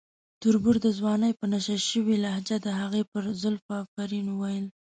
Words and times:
تربور 0.41 0.75
د 0.85 0.87
ځوانۍ 0.97 1.31
په 1.39 1.45
نشه 1.53 1.77
شوې 1.89 2.15
لهجه 2.23 2.57
د 2.61 2.67
هغې 2.81 3.03
پر 3.11 3.23
زلفو 3.41 3.71
افرین 3.83 4.27
وویل. 4.29 4.65